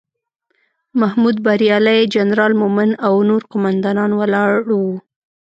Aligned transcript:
محمود 1.01 1.37
بریالی، 1.45 1.99
جنرال 2.15 2.53
مومن 2.61 2.89
او 3.05 3.13
نور 3.29 3.41
قوماندان 3.51 4.09
ولاړ 4.19 4.51
وو. 4.79 4.85